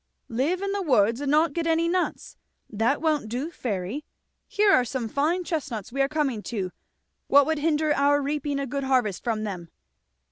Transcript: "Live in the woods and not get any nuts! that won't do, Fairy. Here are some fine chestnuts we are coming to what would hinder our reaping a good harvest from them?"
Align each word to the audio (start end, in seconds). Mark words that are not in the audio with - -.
"Live 0.29 0.63
in 0.63 0.71
the 0.71 0.81
woods 0.81 1.21
and 1.21 1.29
not 1.29 1.53
get 1.53 1.67
any 1.67 1.87
nuts! 1.87 2.35
that 2.67 3.03
won't 3.03 3.29
do, 3.29 3.51
Fairy. 3.51 4.03
Here 4.47 4.71
are 4.73 4.83
some 4.83 5.07
fine 5.07 5.43
chestnuts 5.43 5.91
we 5.91 6.01
are 6.01 6.09
coming 6.09 6.41
to 6.41 6.71
what 7.27 7.45
would 7.45 7.59
hinder 7.59 7.93
our 7.95 8.19
reaping 8.19 8.57
a 8.57 8.65
good 8.65 8.85
harvest 8.85 9.23
from 9.23 9.43
them?" 9.43 9.69